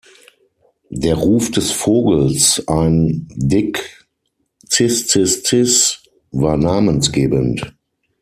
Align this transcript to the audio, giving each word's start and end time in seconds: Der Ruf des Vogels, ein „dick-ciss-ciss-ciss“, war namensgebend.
Der 0.89 1.13
Ruf 1.13 1.51
des 1.51 1.69
Vogels, 1.69 2.67
ein 2.67 3.27
„dick-ciss-ciss-ciss“, 3.35 5.99
war 6.31 6.57
namensgebend. 6.57 7.75